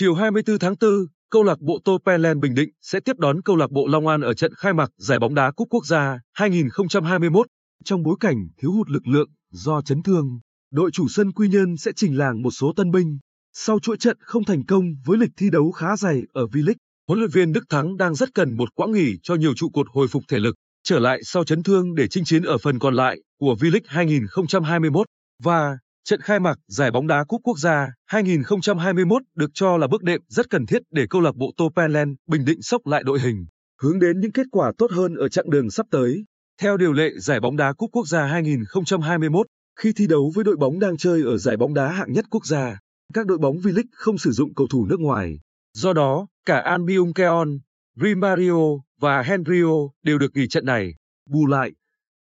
[0.00, 0.90] Chiều 24 tháng 4,
[1.30, 4.34] câu lạc bộ Topelen Bình Định sẽ tiếp đón câu lạc bộ Long An ở
[4.34, 7.46] trận khai mạc giải bóng đá cúp quốc gia 2021.
[7.84, 10.40] Trong bối cảnh thiếu hụt lực lượng do chấn thương,
[10.72, 13.18] đội chủ sân Quy Nhơn sẽ chỉnh làng một số tân binh.
[13.52, 16.74] Sau chuỗi trận không thành công với lịch thi đấu khá dày ở V-League,
[17.08, 19.86] huấn luyện viên Đức Thắng đang rất cần một quãng nghỉ cho nhiều trụ cột
[19.92, 22.94] hồi phục thể lực, trở lại sau chấn thương để chinh chiến ở phần còn
[22.94, 25.06] lại của V-League 2021
[25.42, 25.78] và
[26.10, 30.20] Trận khai mạc giải bóng đá cúp quốc gia 2021 được cho là bước đệm
[30.28, 33.46] rất cần thiết để câu lạc bộ Topenland Bình Định sốc lại đội hình,
[33.82, 36.24] hướng đến những kết quả tốt hơn ở chặng đường sắp tới.
[36.60, 39.46] Theo điều lệ giải bóng đá cúp quốc gia 2021,
[39.80, 42.46] khi thi đấu với đội bóng đang chơi ở giải bóng đá hạng nhất quốc
[42.46, 42.78] gia,
[43.14, 45.38] các đội bóng V-League không sử dụng cầu thủ nước ngoài.
[45.74, 47.48] Do đó, cả Albion Keon,
[47.96, 48.60] Rimario
[49.00, 50.94] và Henrio đều được nghỉ trận này.
[51.30, 51.70] Bù lại,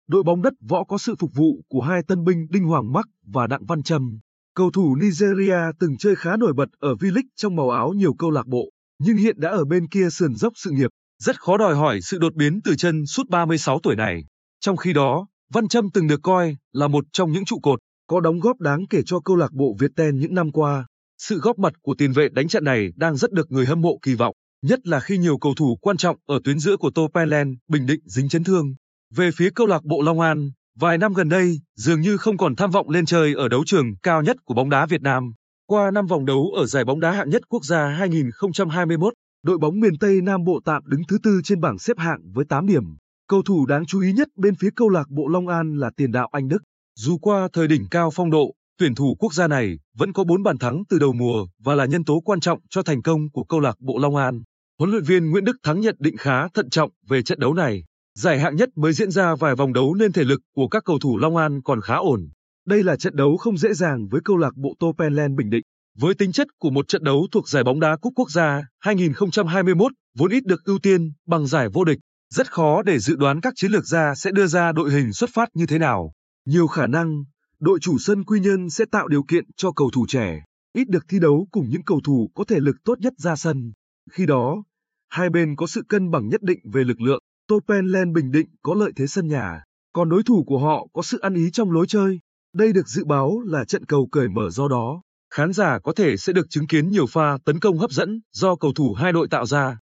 [0.07, 3.05] đội bóng đất võ có sự phục vụ của hai tân binh Đinh Hoàng Mắc
[3.25, 4.19] và Đặng Văn Trâm.
[4.55, 8.31] Cầu thủ Nigeria từng chơi khá nổi bật ở V-League trong màu áo nhiều câu
[8.31, 10.89] lạc bộ, nhưng hiện đã ở bên kia sườn dốc sự nghiệp,
[11.23, 14.23] rất khó đòi hỏi sự đột biến từ chân suốt 36 tuổi này.
[14.59, 18.19] Trong khi đó, Văn Trâm từng được coi là một trong những trụ cột có
[18.19, 20.87] đóng góp đáng kể cho câu lạc bộ Viettel những năm qua.
[21.17, 23.99] Sự góp mặt của tiền vệ đánh trận này đang rất được người hâm mộ
[24.01, 27.55] kỳ vọng, nhất là khi nhiều cầu thủ quan trọng ở tuyến giữa của Topenland
[27.67, 28.75] Bình Định dính chấn thương.
[29.15, 32.55] Về phía câu lạc bộ Long An, vài năm gần đây dường như không còn
[32.55, 35.31] tham vọng lên chơi ở đấu trường cao nhất của bóng đá Việt Nam.
[35.67, 39.79] Qua năm vòng đấu ở giải bóng đá hạng nhất quốc gia 2021, đội bóng
[39.79, 42.83] miền Tây Nam Bộ tạm đứng thứ tư trên bảng xếp hạng với 8 điểm.
[43.27, 46.11] Cầu thủ đáng chú ý nhất bên phía câu lạc bộ Long An là tiền
[46.11, 46.63] đạo Anh Đức.
[46.95, 50.43] Dù qua thời đỉnh cao phong độ, tuyển thủ quốc gia này vẫn có 4
[50.43, 53.43] bàn thắng từ đầu mùa và là nhân tố quan trọng cho thành công của
[53.43, 54.41] câu lạc bộ Long An.
[54.79, 57.83] Huấn luyện viên Nguyễn Đức Thắng nhận định khá thận trọng về trận đấu này.
[58.17, 60.99] Giải hạng nhất mới diễn ra vài vòng đấu nên thể lực của các cầu
[60.99, 62.29] thủ Long An còn khá ổn.
[62.67, 65.63] Đây là trận đấu không dễ dàng với câu lạc bộ Topenland Bình Định.
[65.97, 69.91] Với tính chất của một trận đấu thuộc giải bóng đá cúp quốc gia 2021
[70.17, 71.97] vốn ít được ưu tiên bằng giải vô địch,
[72.33, 75.29] rất khó để dự đoán các chiến lược gia sẽ đưa ra đội hình xuất
[75.33, 76.11] phát như thế nào.
[76.45, 77.23] Nhiều khả năng,
[77.59, 80.43] đội chủ sân Quy Nhơn sẽ tạo điều kiện cho cầu thủ trẻ,
[80.73, 83.71] ít được thi đấu cùng những cầu thủ có thể lực tốt nhất ra sân.
[84.11, 84.63] Khi đó,
[85.09, 87.21] hai bên có sự cân bằng nhất định về lực lượng.
[87.47, 89.63] Topenland Bình Định có lợi thế sân nhà,
[89.93, 92.19] còn đối thủ của họ có sự ăn ý trong lối chơi.
[92.53, 95.01] Đây được dự báo là trận cầu cởi mở do đó.
[95.33, 98.55] Khán giả có thể sẽ được chứng kiến nhiều pha tấn công hấp dẫn do
[98.55, 99.79] cầu thủ hai đội tạo ra.